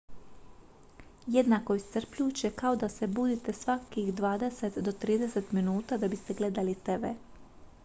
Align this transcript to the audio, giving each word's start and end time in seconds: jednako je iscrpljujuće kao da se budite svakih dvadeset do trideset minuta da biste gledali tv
jednako 1.27 1.73
je 1.73 1.77
iscrpljujuće 1.77 2.51
kao 2.61 2.75
da 2.75 2.89
se 2.89 3.07
budite 3.07 3.53
svakih 3.53 4.13
dvadeset 4.13 4.77
do 4.77 4.91
trideset 4.91 5.51
minuta 5.51 5.97
da 5.97 6.07
biste 6.07 6.33
gledali 6.33 6.75
tv 6.75 7.13